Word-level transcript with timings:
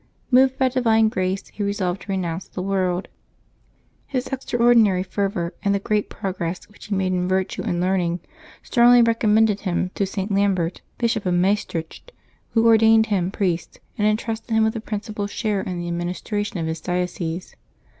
Moved 0.31 0.57
by 0.57 0.67
divine 0.67 1.09
grace, 1.09 1.47
he 1.49 1.61
resolved 1.61 2.01
to 2.01 2.11
renounce 2.11 2.47
the 2.47 2.61
world. 2.63 3.07
His 4.07 4.25
extraordinary 4.29 5.03
fervor, 5.03 5.53
and 5.61 5.75
the 5.75 5.79
great 5.79 6.09
progress 6.09 6.67
which 6.67 6.87
he 6.87 6.95
made 6.95 7.13
in 7.13 7.27
virtue 7.27 7.61
and 7.61 7.79
learning, 7.79 8.19
strongly 8.63 9.03
recommended 9.03 9.59
him 9.59 9.91
to 9.93 10.07
St. 10.07 10.31
Lambert, 10.31 10.81
Bishop 10.97 11.27
of 11.27 11.35
Maestricht, 11.35 12.13
who 12.53 12.65
ordained 12.65 13.05
him 13.13 13.29
priest, 13.29 13.79
and 13.95 14.07
entrusted 14.07 14.49
him 14.55 14.63
with 14.63 14.73
the 14.73 14.81
principal 14.81 15.27
share 15.27 15.61
in 15.61 15.77
the 15.79 15.87
administration 15.87 16.57
of 16.57 16.65
his 16.65 16.81
diocese. 16.81 17.55